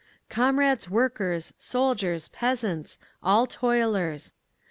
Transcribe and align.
"Comrades 0.31 0.89
workers, 0.89 1.53
soldiers, 1.59 2.27
peasants—all 2.29 3.45
toilers! 3.45 4.33